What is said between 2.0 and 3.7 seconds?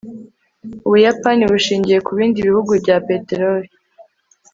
kubindi bihugu bya peteroli